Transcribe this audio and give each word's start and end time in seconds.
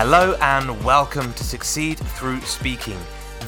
Hello 0.00 0.36
and 0.40 0.84
welcome 0.84 1.32
to 1.32 1.42
Succeed 1.42 1.98
Through 1.98 2.40
Speaking, 2.42 3.00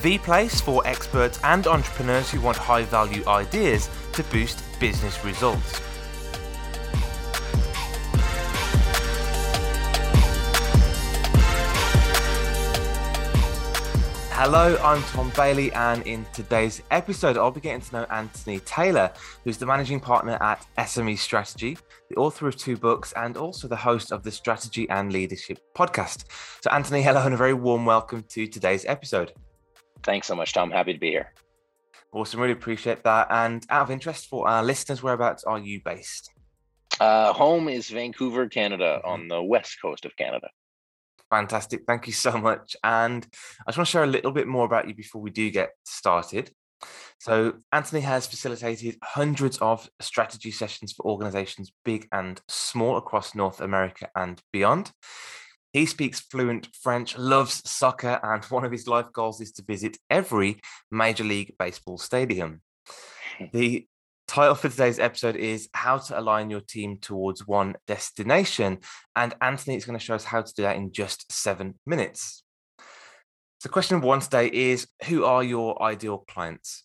the 0.02 0.18
place 0.18 0.60
for 0.60 0.84
experts 0.84 1.38
and 1.44 1.64
entrepreneurs 1.68 2.28
who 2.28 2.40
want 2.40 2.56
high 2.56 2.82
value 2.82 3.22
ideas 3.28 3.88
to 4.14 4.24
boost 4.24 4.60
business 4.80 5.24
results. 5.24 5.80
Hello, 14.42 14.78
I'm 14.82 15.02
Tom 15.02 15.30
Bailey, 15.36 15.70
and 15.72 16.02
in 16.06 16.24
today's 16.32 16.80
episode, 16.90 17.36
I'll 17.36 17.50
be 17.50 17.60
getting 17.60 17.82
to 17.82 17.92
know 17.94 18.04
Anthony 18.04 18.58
Taylor, 18.60 19.12
who's 19.44 19.58
the 19.58 19.66
managing 19.66 20.00
partner 20.00 20.38
at 20.40 20.64
SME 20.78 21.18
Strategy, 21.18 21.76
the 22.08 22.16
author 22.16 22.48
of 22.48 22.56
two 22.56 22.78
books, 22.78 23.12
and 23.16 23.36
also 23.36 23.68
the 23.68 23.76
host 23.76 24.12
of 24.12 24.22
the 24.22 24.30
Strategy 24.30 24.88
and 24.88 25.12
Leadership 25.12 25.58
podcast. 25.76 26.24
So, 26.62 26.70
Anthony, 26.70 27.02
hello, 27.02 27.22
and 27.22 27.34
a 27.34 27.36
very 27.36 27.52
warm 27.52 27.84
welcome 27.84 28.24
to 28.30 28.46
today's 28.46 28.86
episode. 28.86 29.34
Thanks 30.04 30.28
so 30.28 30.34
much, 30.34 30.54
Tom. 30.54 30.70
Happy 30.70 30.94
to 30.94 30.98
be 30.98 31.10
here. 31.10 31.34
Awesome, 32.10 32.40
really 32.40 32.54
appreciate 32.54 33.04
that. 33.04 33.26
And 33.28 33.66
out 33.68 33.82
of 33.82 33.90
interest 33.90 34.28
for 34.28 34.48
our 34.48 34.64
listeners, 34.64 35.02
whereabouts 35.02 35.44
are 35.44 35.58
you 35.58 35.82
based? 35.84 36.30
Uh, 36.98 37.34
home 37.34 37.68
is 37.68 37.90
Vancouver, 37.90 38.48
Canada, 38.48 39.02
on 39.04 39.28
the 39.28 39.42
west 39.42 39.76
coast 39.82 40.06
of 40.06 40.16
Canada. 40.16 40.48
Fantastic. 41.30 41.82
Thank 41.86 42.06
you 42.06 42.12
so 42.12 42.32
much. 42.32 42.76
And 42.82 43.26
I 43.66 43.70
just 43.70 43.78
want 43.78 43.86
to 43.86 43.90
share 43.90 44.04
a 44.04 44.08
little 44.08 44.32
bit 44.32 44.48
more 44.48 44.66
about 44.66 44.88
you 44.88 44.94
before 44.94 45.22
we 45.22 45.30
do 45.30 45.50
get 45.50 45.70
started. 45.84 46.50
So, 47.18 47.54
Anthony 47.72 48.00
has 48.00 48.26
facilitated 48.26 48.96
hundreds 49.02 49.58
of 49.58 49.88
strategy 50.00 50.50
sessions 50.50 50.92
for 50.92 51.04
organizations 51.04 51.70
big 51.84 52.08
and 52.10 52.40
small 52.48 52.96
across 52.96 53.34
North 53.34 53.60
America 53.60 54.08
and 54.16 54.40
beyond. 54.52 54.90
He 55.72 55.86
speaks 55.86 56.20
fluent 56.20 56.68
French, 56.82 57.16
loves 57.16 57.62
soccer, 57.70 58.18
and 58.22 58.44
one 58.46 58.64
of 58.64 58.72
his 58.72 58.88
life 58.88 59.12
goals 59.12 59.40
is 59.40 59.52
to 59.52 59.62
visit 59.62 59.98
every 60.08 60.60
Major 60.90 61.24
League 61.24 61.54
Baseball 61.58 61.98
stadium. 61.98 62.62
The 63.52 63.86
title 64.30 64.54
for 64.54 64.68
today's 64.68 65.00
episode 65.00 65.34
is 65.34 65.68
How 65.74 65.98
to 65.98 66.18
Align 66.18 66.50
Your 66.50 66.60
Team 66.60 66.98
Towards 66.98 67.48
One 67.48 67.74
Destination. 67.88 68.78
And 69.16 69.34
Anthony 69.40 69.76
is 69.76 69.84
going 69.84 69.98
to 69.98 70.04
show 70.04 70.14
us 70.14 70.22
how 70.22 70.40
to 70.40 70.54
do 70.54 70.62
that 70.62 70.76
in 70.76 70.92
just 70.92 71.32
seven 71.32 71.74
minutes. 71.84 72.44
So, 73.58 73.68
question 73.68 74.00
one 74.00 74.20
today 74.20 74.46
is 74.46 74.86
Who 75.06 75.24
are 75.24 75.42
your 75.42 75.82
ideal 75.82 76.18
clients? 76.18 76.84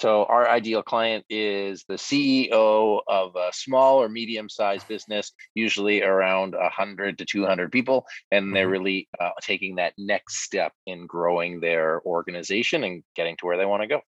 So, 0.00 0.24
our 0.24 0.48
ideal 0.48 0.82
client 0.82 1.24
is 1.30 1.84
the 1.86 1.94
CEO 1.94 3.00
of 3.06 3.36
a 3.36 3.50
small 3.52 4.02
or 4.02 4.08
medium 4.08 4.48
sized 4.48 4.88
business, 4.88 5.30
usually 5.54 6.02
around 6.02 6.54
100 6.54 7.18
to 7.18 7.24
200 7.24 7.70
people. 7.70 8.04
And 8.32 8.52
they're 8.52 8.64
mm-hmm. 8.64 8.72
really 8.72 9.08
uh, 9.20 9.30
taking 9.40 9.76
that 9.76 9.92
next 9.96 10.42
step 10.42 10.72
in 10.88 11.06
growing 11.06 11.60
their 11.60 12.02
organization 12.04 12.82
and 12.82 13.04
getting 13.14 13.36
to 13.36 13.46
where 13.46 13.56
they 13.56 13.64
want 13.64 13.82
to 13.82 13.86
go. 13.86 14.00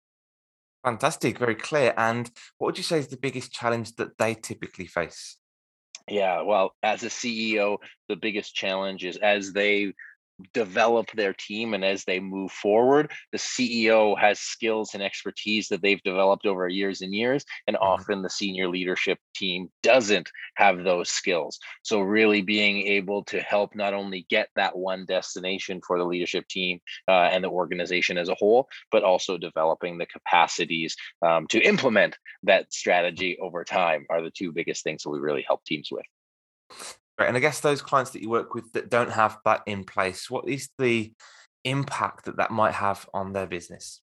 Fantastic, 0.84 1.38
very 1.38 1.54
clear. 1.54 1.94
And 1.96 2.30
what 2.58 2.66
would 2.66 2.78
you 2.78 2.84
say 2.84 2.98
is 2.98 3.08
the 3.08 3.16
biggest 3.16 3.52
challenge 3.52 3.94
that 3.96 4.18
they 4.18 4.34
typically 4.34 4.86
face? 4.86 5.36
Yeah, 6.08 6.42
well, 6.42 6.74
as 6.82 7.04
a 7.04 7.08
CEO, 7.08 7.78
the 8.08 8.16
biggest 8.16 8.54
challenge 8.54 9.04
is 9.04 9.16
as 9.18 9.52
they 9.52 9.94
develop 10.52 11.10
their 11.12 11.32
team 11.32 11.74
and 11.74 11.84
as 11.84 12.04
they 12.04 12.18
move 12.18 12.50
forward 12.50 13.10
the 13.32 13.38
ceo 13.38 14.18
has 14.18 14.40
skills 14.40 14.90
and 14.94 15.02
expertise 15.02 15.68
that 15.68 15.82
they've 15.82 16.02
developed 16.02 16.46
over 16.46 16.68
years 16.68 17.00
and 17.00 17.14
years 17.14 17.44
and 17.66 17.76
mm-hmm. 17.76 17.84
often 17.84 18.22
the 18.22 18.30
senior 18.30 18.68
leadership 18.68 19.18
team 19.34 19.68
doesn't 19.82 20.30
have 20.56 20.82
those 20.82 21.08
skills 21.08 21.58
so 21.82 22.00
really 22.00 22.42
being 22.42 22.86
able 22.86 23.22
to 23.24 23.40
help 23.40 23.74
not 23.74 23.94
only 23.94 24.26
get 24.28 24.48
that 24.56 24.76
one 24.76 25.04
destination 25.06 25.80
for 25.86 25.98
the 25.98 26.04
leadership 26.04 26.46
team 26.48 26.80
uh, 27.08 27.28
and 27.32 27.44
the 27.44 27.48
organization 27.48 28.18
as 28.18 28.28
a 28.28 28.34
whole 28.34 28.68
but 28.90 29.04
also 29.04 29.38
developing 29.38 29.98
the 29.98 30.06
capacities 30.06 30.96
um, 31.26 31.46
to 31.46 31.60
implement 31.60 32.16
that 32.42 32.72
strategy 32.72 33.38
over 33.40 33.64
time 33.64 34.06
are 34.10 34.22
the 34.22 34.30
two 34.30 34.52
biggest 34.52 34.82
things 34.82 35.02
that 35.02 35.10
we 35.10 35.18
really 35.18 35.44
help 35.46 35.64
teams 35.64 35.88
with 35.90 36.06
And 37.26 37.36
I 37.36 37.40
guess 37.40 37.60
those 37.60 37.82
clients 37.82 38.12
that 38.12 38.22
you 38.22 38.30
work 38.30 38.54
with 38.54 38.72
that 38.72 38.90
don't 38.90 39.10
have 39.10 39.38
that 39.44 39.62
in 39.66 39.84
place, 39.84 40.30
what 40.30 40.48
is 40.48 40.68
the 40.78 41.12
impact 41.64 42.24
that 42.24 42.36
that 42.36 42.50
might 42.50 42.74
have 42.74 43.08
on 43.14 43.32
their 43.32 43.46
business? 43.46 44.00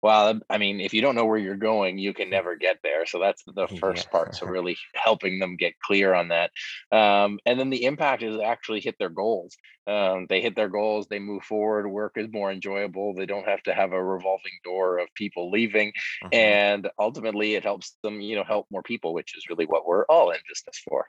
Well, 0.00 0.40
I 0.48 0.58
mean, 0.58 0.80
if 0.80 0.94
you 0.94 1.00
don't 1.00 1.14
know 1.14 1.24
where 1.24 1.38
you're 1.38 1.56
going, 1.56 1.98
you 1.98 2.14
can 2.14 2.30
never 2.30 2.56
get 2.56 2.78
there. 2.82 3.06
So 3.06 3.18
that's 3.18 3.42
the 3.46 3.68
first 3.80 4.06
yeah. 4.06 4.10
part. 4.10 4.34
So 4.34 4.46
really 4.48 4.76
helping 4.94 5.38
them 5.38 5.56
get 5.56 5.78
clear 5.80 6.14
on 6.14 6.28
that. 6.28 6.50
Um, 6.90 7.38
and 7.46 7.58
then 7.58 7.70
the 7.70 7.84
impact 7.84 8.22
is 8.22 8.38
actually 8.40 8.80
hit 8.80 8.96
their 8.98 9.10
goals. 9.10 9.56
Um, 9.86 10.26
they 10.28 10.40
hit 10.40 10.54
their 10.54 10.68
goals, 10.68 11.08
they 11.08 11.18
move 11.18 11.42
forward, 11.42 11.88
work 11.88 12.12
is 12.16 12.28
more 12.30 12.52
enjoyable. 12.52 13.14
They 13.14 13.26
don't 13.26 13.48
have 13.48 13.62
to 13.64 13.74
have 13.74 13.92
a 13.92 14.02
revolving 14.02 14.52
door 14.62 14.98
of 14.98 15.08
people 15.14 15.50
leaving. 15.50 15.92
Mm-hmm. 16.24 16.34
And 16.34 16.90
ultimately 16.98 17.54
it 17.54 17.64
helps 17.64 17.96
them, 18.02 18.20
you 18.20 18.36
know, 18.36 18.44
help 18.44 18.66
more 18.70 18.82
people, 18.82 19.12
which 19.12 19.36
is 19.36 19.48
really 19.48 19.66
what 19.66 19.86
we're 19.86 20.04
all 20.06 20.30
in 20.30 20.38
business 20.48 20.80
for. 20.88 21.06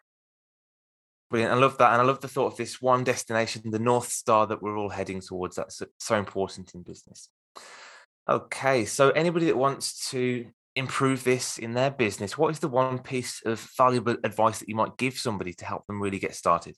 Brilliant. 1.33 1.55
I 1.55 1.57
love 1.57 1.79
that. 1.79 1.94
And 1.94 1.99
I 1.99 2.05
love 2.05 2.21
the 2.21 2.27
thought 2.27 2.51
of 2.51 2.57
this 2.57 2.79
one 2.79 3.03
destination, 3.03 3.71
the 3.71 3.79
North 3.79 4.09
Star 4.09 4.45
that 4.45 4.61
we're 4.61 4.77
all 4.77 4.89
heading 4.89 5.19
towards. 5.19 5.55
That's 5.55 5.81
so 5.97 6.16
important 6.16 6.75
in 6.75 6.83
business. 6.83 7.27
Okay. 8.29 8.85
So, 8.85 9.09
anybody 9.09 9.47
that 9.47 9.57
wants 9.57 10.11
to 10.11 10.45
improve 10.75 11.23
this 11.23 11.57
in 11.57 11.73
their 11.73 11.89
business, 11.89 12.38
what 12.38 12.51
is 12.51 12.59
the 12.59 12.67
one 12.67 12.99
piece 12.99 13.41
of 13.47 13.59
valuable 13.75 14.16
advice 14.23 14.59
that 14.59 14.69
you 14.69 14.75
might 14.75 14.95
give 14.97 15.17
somebody 15.17 15.53
to 15.53 15.66
help 15.66 15.88
them 15.88 15.99
really 15.99 16.19
get 16.19 16.35
started? 16.35 16.75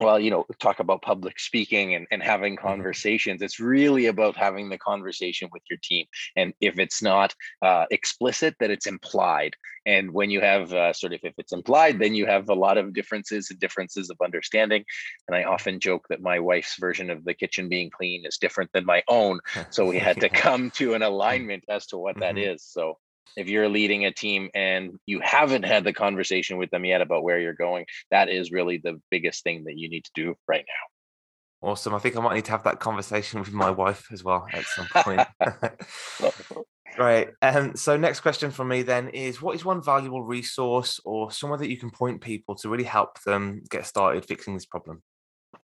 Well 0.00 0.18
you 0.18 0.30
know 0.30 0.46
talk 0.58 0.80
about 0.80 1.02
public 1.02 1.38
speaking 1.38 1.94
and, 1.94 2.06
and 2.10 2.22
having 2.22 2.56
mm-hmm. 2.56 2.66
conversations. 2.66 3.42
It's 3.42 3.60
really 3.60 4.06
about 4.06 4.36
having 4.36 4.68
the 4.68 4.78
conversation 4.78 5.48
with 5.52 5.62
your 5.70 5.78
team. 5.82 6.06
And 6.36 6.52
if 6.60 6.78
it's 6.78 7.02
not 7.02 7.34
uh, 7.62 7.86
explicit 7.90 8.56
that 8.60 8.70
it's 8.70 8.86
implied. 8.86 9.54
And 9.86 10.12
when 10.12 10.30
you 10.30 10.40
have 10.40 10.72
uh, 10.72 10.92
sort 10.92 11.14
of 11.14 11.20
if 11.22 11.34
it's 11.38 11.52
implied 11.52 11.98
then 11.98 12.14
you 12.14 12.26
have 12.26 12.48
a 12.48 12.54
lot 12.54 12.78
of 12.78 12.92
differences 12.92 13.50
and 13.50 13.58
differences 13.58 14.10
of 14.10 14.16
understanding. 14.22 14.84
And 15.26 15.36
i 15.36 15.44
often 15.44 15.80
joke 15.80 16.06
that 16.10 16.22
my 16.22 16.38
wife's 16.38 16.76
version 16.78 17.10
of 17.10 17.24
the 17.24 17.34
kitchen 17.34 17.68
being 17.68 17.90
clean 17.90 18.24
is 18.26 18.38
different 18.38 18.70
than 18.72 18.84
my 18.84 19.02
own. 19.08 19.40
So 19.70 19.86
we 19.86 19.98
had 19.98 20.20
to 20.20 20.28
come 20.28 20.70
to 20.72 20.94
an 20.94 21.02
alignment 21.02 21.64
as 21.68 21.86
to 21.86 21.98
what 21.98 22.18
that 22.20 22.34
mm-hmm. 22.34 22.56
so 22.58 22.98
if 23.36 23.48
you're 23.48 23.68
leading 23.68 24.04
a 24.04 24.12
team 24.12 24.50
and 24.54 24.98
you 25.06 25.20
haven't 25.22 25.64
had 25.64 25.84
the 25.84 25.92
conversation 25.92 26.58
with 26.58 26.70
them 26.70 26.84
yet 26.84 27.00
about 27.00 27.22
where 27.22 27.38
you're 27.38 27.54
going, 27.54 27.86
that 28.10 28.28
is 28.28 28.50
really 28.50 28.78
the 28.78 29.00
biggest 29.10 29.44
thing 29.44 29.64
that 29.64 29.78
you 29.78 29.88
need 29.88 30.04
to 30.04 30.10
do 30.14 30.34
right 30.48 30.64
now. 30.66 31.68
Awesome. 31.68 31.94
I 31.94 31.98
think 31.98 32.16
I 32.16 32.20
might 32.20 32.34
need 32.34 32.46
to 32.46 32.52
have 32.52 32.64
that 32.64 32.80
conversation 32.80 33.40
with 33.40 33.52
my 33.52 33.70
wife 33.70 34.08
as 34.12 34.24
well 34.24 34.46
at 34.52 34.64
some 34.64 34.86
point. 34.94 35.26
Great. 36.96 37.28
Um, 37.42 37.76
so, 37.76 37.96
next 37.96 38.20
question 38.20 38.50
from 38.50 38.68
me 38.68 38.82
then 38.82 39.08
is 39.10 39.40
what 39.40 39.54
is 39.54 39.64
one 39.64 39.82
valuable 39.82 40.22
resource 40.22 41.00
or 41.04 41.30
somewhere 41.30 41.58
that 41.58 41.70
you 41.70 41.76
can 41.76 41.90
point 41.90 42.20
people 42.20 42.56
to 42.56 42.68
really 42.68 42.84
help 42.84 43.22
them 43.22 43.62
get 43.70 43.86
started 43.86 44.26
fixing 44.26 44.54
this 44.54 44.66
problem? 44.66 45.02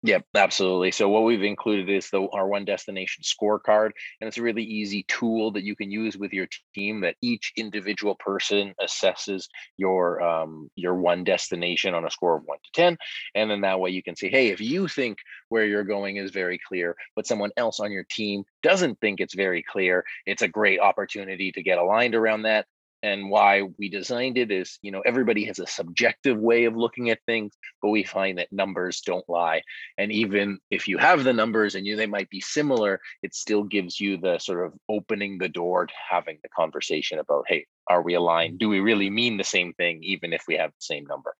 Yep, 0.02 0.26
absolutely. 0.34 0.90
So 0.92 1.08
what 1.08 1.24
we've 1.24 1.42
included 1.42 1.88
is 1.90 2.08
the 2.10 2.26
our 2.32 2.46
one 2.46 2.64
destination 2.64 3.22
scorecard, 3.22 3.90
and 4.20 4.28
it's 4.28 4.38
a 4.38 4.42
really 4.42 4.62
easy 4.62 5.04
tool 5.08 5.50
that 5.52 5.64
you 5.64 5.76
can 5.76 5.90
use 5.90 6.16
with 6.16 6.32
your 6.32 6.46
team. 6.74 7.00
That 7.00 7.16
each 7.22 7.52
individual 7.56 8.14
person 8.14 8.74
assesses 8.80 9.46
your 9.76 10.22
um, 10.22 10.70
your 10.74 10.94
one 10.94 11.24
destination 11.24 11.94
on 11.94 12.06
a 12.06 12.10
score 12.10 12.36
of 12.36 12.44
one 12.44 12.58
to 12.64 12.70
ten, 12.72 12.96
and 13.34 13.50
then 13.50 13.60
that 13.62 13.80
way 13.80 13.90
you 13.90 14.02
can 14.02 14.16
say, 14.16 14.28
hey, 14.30 14.48
if 14.48 14.60
you 14.60 14.88
think 14.88 15.18
where 15.48 15.66
you're 15.66 15.84
going 15.84 16.16
is 16.16 16.30
very 16.30 16.58
clear, 16.66 16.96
but 17.16 17.26
someone 17.26 17.50
else 17.56 17.80
on 17.80 17.92
your 17.92 18.04
team 18.10 18.44
doesn't 18.62 19.00
think 19.00 19.20
it's 19.20 19.34
very 19.34 19.62
clear, 19.62 20.04
it's 20.26 20.42
a 20.42 20.48
great 20.48 20.80
opportunity 20.80 21.52
to 21.52 21.62
get 21.62 21.78
aligned 21.78 22.14
around 22.14 22.42
that 22.42 22.66
and 23.04 23.28
why 23.28 23.60
we 23.78 23.90
designed 23.90 24.38
it 24.38 24.50
is 24.50 24.78
you 24.80 24.90
know 24.90 25.02
everybody 25.04 25.44
has 25.44 25.58
a 25.58 25.66
subjective 25.66 26.38
way 26.38 26.64
of 26.64 26.74
looking 26.74 27.10
at 27.10 27.18
things 27.26 27.52
but 27.82 27.90
we 27.90 28.02
find 28.02 28.38
that 28.38 28.50
numbers 28.50 29.02
don't 29.02 29.28
lie 29.28 29.60
and 29.98 30.10
even 30.10 30.58
if 30.70 30.88
you 30.88 30.96
have 30.96 31.22
the 31.22 31.32
numbers 31.32 31.74
and 31.74 31.86
you 31.86 31.96
they 31.96 32.06
might 32.06 32.30
be 32.30 32.40
similar 32.40 32.98
it 33.22 33.34
still 33.34 33.62
gives 33.62 34.00
you 34.00 34.16
the 34.16 34.38
sort 34.38 34.64
of 34.64 34.72
opening 34.88 35.36
the 35.36 35.48
door 35.48 35.84
to 35.86 35.92
having 36.10 36.38
the 36.42 36.48
conversation 36.48 37.18
about 37.18 37.44
hey 37.46 37.66
are 37.88 38.00
we 38.00 38.14
aligned 38.14 38.58
do 38.58 38.70
we 38.70 38.80
really 38.80 39.10
mean 39.10 39.36
the 39.36 39.44
same 39.44 39.74
thing 39.74 40.02
even 40.02 40.32
if 40.32 40.44
we 40.48 40.56
have 40.56 40.70
the 40.70 40.80
same 40.80 41.04
number 41.04 41.36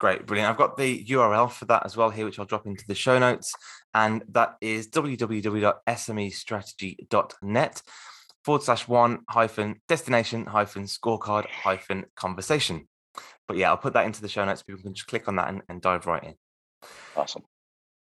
Great, 0.00 0.26
brilliant. 0.26 0.50
I've 0.50 0.56
got 0.56 0.76
the 0.76 1.04
URL 1.04 1.48
for 1.48 1.66
that 1.66 1.86
as 1.86 1.96
well 1.96 2.10
here, 2.10 2.24
which 2.24 2.40
I'll 2.40 2.44
drop 2.44 2.66
into 2.66 2.84
the 2.88 2.94
show 2.96 3.20
notes. 3.20 3.54
And 3.94 4.24
that 4.30 4.56
is 4.60 4.88
www.smestrategy.net 4.88 7.82
forward 8.44 8.62
slash 8.62 8.88
one 8.88 9.20
hyphen 9.28 9.80
destination 9.88 10.46
hyphen 10.46 10.84
scorecard 10.84 11.46
hyphen 11.46 12.04
conversation. 12.16 12.88
But 13.46 13.56
yeah, 13.56 13.70
I'll 13.70 13.76
put 13.76 13.92
that 13.94 14.06
into 14.06 14.22
the 14.22 14.28
show 14.28 14.44
notes. 14.44 14.62
People 14.62 14.82
can 14.82 14.94
just 14.94 15.08
click 15.08 15.28
on 15.28 15.36
that 15.36 15.48
and, 15.48 15.62
and 15.68 15.82
dive 15.82 16.06
right 16.06 16.22
in. 16.22 16.34
Awesome. 17.16 17.42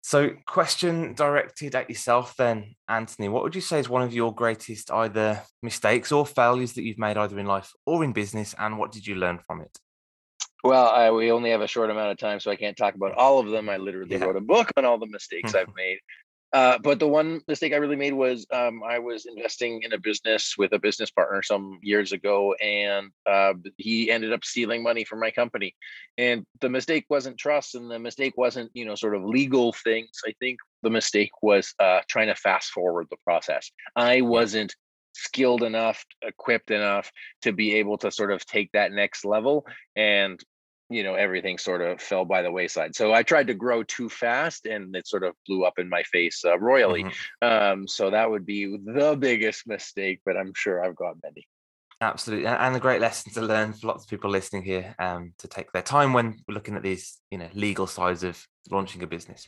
So, 0.01 0.31
question 0.47 1.13
directed 1.13 1.75
at 1.75 1.89
yourself 1.89 2.35
then, 2.37 2.75
Anthony. 2.87 3.27
What 3.27 3.43
would 3.43 3.55
you 3.55 3.61
say 3.61 3.79
is 3.79 3.89
one 3.89 4.01
of 4.01 4.13
your 4.13 4.33
greatest 4.33 4.91
either 4.91 5.43
mistakes 5.61 6.11
or 6.11 6.25
failures 6.25 6.73
that 6.73 6.83
you've 6.83 6.97
made 6.97 7.17
either 7.17 7.37
in 7.37 7.45
life 7.45 7.73
or 7.85 8.03
in 8.03 8.13
business, 8.13 8.55
and 8.57 8.77
what 8.77 8.91
did 8.91 9.05
you 9.05 9.15
learn 9.15 9.39
from 9.45 9.61
it? 9.61 9.77
Well, 10.63 10.87
I, 10.87 11.11
we 11.11 11.31
only 11.31 11.51
have 11.51 11.61
a 11.61 11.67
short 11.67 11.89
amount 11.89 12.11
of 12.11 12.17
time, 12.17 12.39
so 12.39 12.49
I 12.49 12.55
can't 12.55 12.77
talk 12.77 12.95
about 12.95 13.13
all 13.15 13.39
of 13.39 13.49
them. 13.49 13.69
I 13.69 13.77
literally 13.77 14.15
yeah. 14.15 14.23
wrote 14.23 14.35
a 14.35 14.41
book 14.41 14.71
on 14.77 14.85
all 14.85 14.97
the 14.97 15.07
mistakes 15.07 15.53
I've 15.53 15.73
made. 15.75 15.99
Uh, 16.51 16.77
but 16.79 16.99
the 16.99 17.07
one 17.07 17.41
mistake 17.47 17.73
I 17.73 17.77
really 17.77 17.95
made 17.95 18.13
was 18.13 18.45
um, 18.51 18.81
I 18.83 18.99
was 18.99 19.25
investing 19.25 19.83
in 19.83 19.93
a 19.93 19.99
business 19.99 20.55
with 20.57 20.73
a 20.73 20.79
business 20.79 21.11
partner 21.11 21.43
some 21.43 21.79
years 21.83 22.11
ago, 22.11 22.53
and 22.53 23.11
uh, 23.25 23.53
he 23.77 24.09
ended 24.09 24.33
up 24.33 24.43
stealing 24.43 24.81
money 24.81 25.03
from 25.03 25.19
my 25.19 25.29
company. 25.29 25.75
And 26.17 26.45
the 26.59 26.69
mistake 26.69 27.05
wasn't 27.09 27.37
trust, 27.37 27.75
and 27.75 27.89
the 27.89 27.99
mistake 27.99 28.33
wasn't 28.35 28.71
you 28.73 28.85
know 28.85 28.95
sort 28.95 29.15
of 29.15 29.23
legal 29.23 29.73
things. 29.73 30.09
I 30.27 30.33
think 30.39 30.59
the 30.81 30.89
mistake 30.89 31.31
was 31.41 31.73
uh, 31.79 31.99
trying 32.07 32.27
to 32.27 32.35
fast 32.35 32.71
forward 32.71 33.07
the 33.09 33.17
process. 33.23 33.71
I 33.95 34.21
wasn't 34.21 34.75
skilled 35.13 35.63
enough, 35.63 36.03
equipped 36.21 36.71
enough 36.71 37.11
to 37.43 37.51
be 37.51 37.75
able 37.75 37.97
to 37.99 38.11
sort 38.11 38.31
of 38.31 38.45
take 38.45 38.71
that 38.71 38.91
next 38.91 39.25
level. 39.25 39.65
And 39.95 40.39
you 40.89 41.03
know 41.03 41.13
everything 41.13 41.57
sort 41.57 41.81
of 41.81 42.01
fell 42.01 42.25
by 42.25 42.41
the 42.41 42.51
wayside. 42.51 42.95
So 42.95 43.13
i 43.13 43.23
tried 43.23 43.47
to 43.47 43.53
grow 43.53 43.83
too 43.83 44.09
fast 44.09 44.65
and 44.65 44.95
it 44.95 45.07
sort 45.07 45.23
of 45.23 45.35
blew 45.47 45.63
up 45.63 45.77
in 45.77 45.87
my 45.87 46.03
face 46.03 46.43
uh, 46.43 46.59
royally. 46.59 47.03
Mm-hmm. 47.03 47.47
um, 47.47 47.87
so 47.87 48.09
that 48.09 48.29
would 48.29 48.45
be 48.45 48.77
the 48.77 49.15
biggest 49.17 49.67
mistake 49.67 50.21
but 50.25 50.35
i'm 50.35 50.53
sure 50.53 50.83
i've 50.83 50.95
got 50.95 51.15
many. 51.23 51.47
Absolutely 52.01 52.47
and 52.47 52.75
a 52.75 52.79
great 52.79 53.01
lesson 53.01 53.33
to 53.33 53.41
learn 53.41 53.73
for 53.73 53.87
lots 53.87 54.03
of 54.05 54.09
people 54.09 54.29
listening 54.29 54.63
here 54.63 54.95
um, 54.99 55.33
to 55.37 55.47
take 55.47 55.71
their 55.73 55.81
time 55.81 56.13
when 56.13 56.37
looking 56.47 56.75
at 56.75 56.83
these 56.83 57.19
you 57.29 57.37
know 57.37 57.49
legal 57.53 57.87
sides 57.87 58.23
of 58.23 58.45
launching 58.71 59.03
a 59.03 59.07
business. 59.07 59.47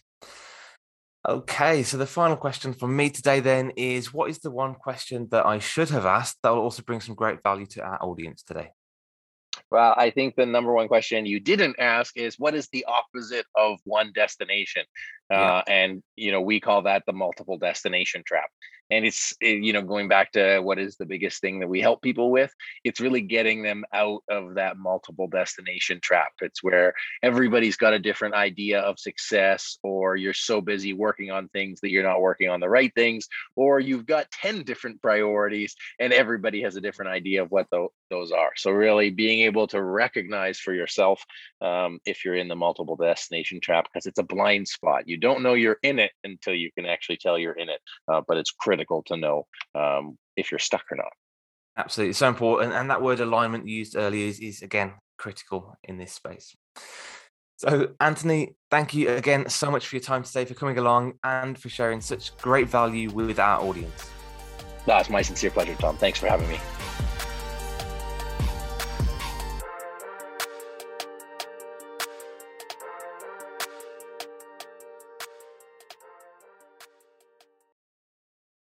Okay 1.27 1.83
so 1.83 1.97
the 1.97 2.05
final 2.05 2.35
question 2.35 2.73
from 2.73 2.95
me 2.95 3.09
today 3.09 3.39
then 3.39 3.71
is 3.77 4.13
what 4.13 4.29
is 4.29 4.39
the 4.39 4.51
one 4.51 4.73
question 4.73 5.27
that 5.31 5.45
i 5.45 5.59
should 5.59 5.89
have 5.89 6.05
asked 6.05 6.37
that 6.41 6.49
will 6.49 6.61
also 6.61 6.83
bring 6.83 6.99
some 6.99 7.15
great 7.15 7.41
value 7.43 7.67
to 7.67 7.81
our 7.81 7.99
audience 8.03 8.43
today 8.43 8.71
well, 9.71 9.93
I 9.95 10.09
think 10.09 10.35
the 10.35 10.45
number 10.45 10.73
one 10.73 10.89
question 10.89 11.25
you 11.25 11.39
didn't 11.39 11.77
ask 11.79 12.17
is 12.17 12.37
what 12.37 12.55
is 12.55 12.67
the 12.69 12.85
opposite 12.85 13.45
of 13.55 13.79
one 13.85 14.11
destination? 14.13 14.83
Yeah. 15.29 15.39
Uh, 15.39 15.61
and 15.67 16.03
you 16.17 16.31
know, 16.31 16.41
we 16.41 16.59
call 16.59 16.83
that 16.83 17.03
the 17.07 17.13
multiple 17.13 17.57
destination 17.57 18.23
trap 18.25 18.49
and 18.91 19.05
it's 19.05 19.33
eh, 19.41 19.59
you 19.61 19.73
know 19.73 19.81
going 19.81 20.07
back 20.07 20.31
to 20.33 20.59
what 20.59 20.77
is 20.77 20.97
the 20.97 21.05
biggest 21.05 21.41
thing 21.41 21.59
that 21.59 21.67
we 21.67 21.81
help 21.81 22.01
people 22.01 22.29
with 22.29 22.53
it's 22.83 22.99
really 22.99 23.21
getting 23.21 23.63
them 23.63 23.83
out 23.93 24.23
of 24.29 24.55
that 24.55 24.77
multiple 24.77 25.27
destination 25.27 25.99
trap. 26.01 26.31
It's 26.41 26.63
where 26.63 26.93
everybody's 27.23 27.77
got 27.77 27.93
a 27.93 27.99
different 27.99 28.35
idea 28.35 28.81
of 28.81 28.99
success 28.99 29.77
or 29.83 30.15
you're 30.15 30.33
so 30.33 30.61
busy 30.61 30.93
working 30.93 31.31
on 31.31 31.47
things 31.49 31.79
that 31.81 31.91
you're 31.91 32.03
not 32.03 32.21
working 32.21 32.49
on 32.49 32.59
the 32.59 32.69
right 32.69 32.93
things 32.95 33.27
or 33.55 33.79
you've 33.79 34.05
got 34.05 34.31
10 34.31 34.63
different 34.63 35.01
priorities 35.01 35.75
and 35.99 36.13
everybody 36.13 36.61
has 36.61 36.75
a 36.75 36.81
different 36.81 37.11
idea 37.11 37.43
of 37.43 37.51
what 37.51 37.67
the, 37.71 37.87
those 38.09 38.31
are. 38.31 38.51
So 38.55 38.71
really 38.71 39.09
being 39.09 39.41
able 39.41 39.67
to 39.67 39.81
recognize 39.81 40.59
for 40.59 40.73
yourself 40.73 41.23
um, 41.61 41.99
if 42.05 42.25
you're 42.25 42.35
in 42.35 42.47
the 42.47 42.55
multiple 42.55 42.95
destination 42.95 43.59
trap 43.61 43.87
because 43.91 44.05
it's 44.05 44.19
a 44.19 44.23
blind 44.23 44.67
spot. 44.67 45.07
You 45.07 45.17
don't 45.17 45.43
know 45.43 45.53
you're 45.53 45.77
in 45.83 45.99
it 45.99 46.11
until 46.23 46.53
you 46.53 46.71
can 46.71 46.85
actually 46.85 47.17
tell 47.17 47.37
you're 47.37 47.53
in 47.53 47.69
it 47.69 47.79
uh, 48.07 48.21
but 48.27 48.37
it's 48.37 48.51
critical 48.51 48.80
critical 48.81 49.03
to 49.07 49.17
know 49.17 49.47
um, 49.75 50.17
if 50.35 50.51
you're 50.51 50.59
stuck 50.59 50.83
or 50.91 50.97
not. 50.97 51.11
Absolutely, 51.77 52.13
so 52.13 52.27
important. 52.27 52.73
And 52.73 52.89
that 52.89 53.01
word 53.01 53.19
alignment 53.19 53.67
used 53.67 53.95
earlier 53.95 54.27
is, 54.27 54.39
is 54.39 54.61
again 54.61 54.93
critical 55.17 55.75
in 55.83 55.97
this 55.97 56.13
space. 56.13 56.55
So, 57.57 57.89
Anthony, 57.99 58.55
thank 58.71 58.93
you 58.93 59.09
again 59.09 59.47
so 59.47 59.69
much 59.69 59.87
for 59.87 59.95
your 59.95 60.03
time 60.03 60.23
today, 60.23 60.45
for 60.45 60.55
coming 60.55 60.79
along, 60.79 61.13
and 61.23 61.57
for 61.57 61.69
sharing 61.69 62.01
such 62.01 62.35
great 62.37 62.67
value 62.67 63.11
with 63.11 63.39
our 63.39 63.61
audience. 63.61 64.09
That's 64.87 65.09
my 65.09 65.21
sincere 65.21 65.51
pleasure, 65.51 65.75
Tom. 65.75 65.95
Thanks 65.97 66.19
for 66.19 66.27
having 66.27 66.49
me. 66.49 66.59